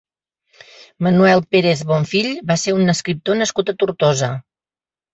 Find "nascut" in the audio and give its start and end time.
3.45-3.75